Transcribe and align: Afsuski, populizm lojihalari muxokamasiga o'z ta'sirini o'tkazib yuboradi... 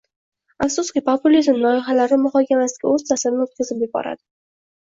Afsuski, 0.65 1.03
populizm 1.09 1.59
lojihalari 1.65 2.19
muxokamasiga 2.23 2.91
o'z 2.95 3.07
ta'sirini 3.11 3.47
o'tkazib 3.47 3.85
yuboradi... 3.89 4.23